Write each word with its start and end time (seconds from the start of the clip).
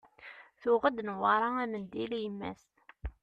Tuɣ-d 0.61 0.97
Newwara 1.07 1.47
amendil 1.63 2.11
i 2.17 2.19
yemma-s. 2.23 2.63